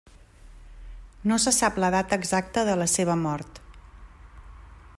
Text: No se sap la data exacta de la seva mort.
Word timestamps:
No 1.31 1.37
se 1.43 1.53
sap 1.57 1.77
la 1.83 1.91
data 1.97 2.19
exacta 2.21 2.63
de 2.71 2.79
la 2.83 2.87
seva 2.95 3.19
mort. 3.27 3.61